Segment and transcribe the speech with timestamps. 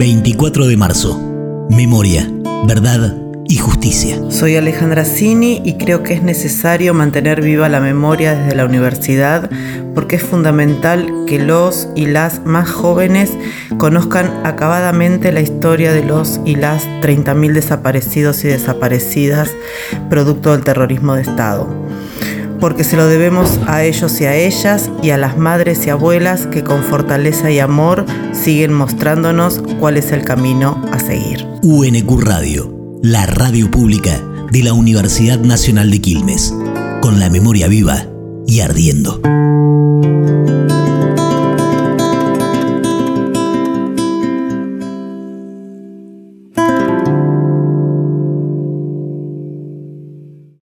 [0.00, 1.20] 24 de marzo.
[1.68, 2.26] Memoria,
[2.66, 4.18] verdad y justicia.
[4.30, 9.50] Soy Alejandra Cini y creo que es necesario mantener viva la memoria desde la universidad
[9.94, 13.32] porque es fundamental que los y las más jóvenes
[13.76, 19.50] conozcan acabadamente la historia de los y las 30.000 desaparecidos y desaparecidas
[20.08, 21.68] producto del terrorismo de Estado
[22.60, 26.46] porque se lo debemos a ellos y a ellas y a las madres y abuelas
[26.46, 31.46] que con fortaleza y amor siguen mostrándonos cuál es el camino a seguir.
[31.62, 34.20] UNQ Radio, la radio pública
[34.52, 36.54] de la Universidad Nacional de Quilmes,
[37.00, 38.06] con la memoria viva
[38.46, 39.20] y ardiendo.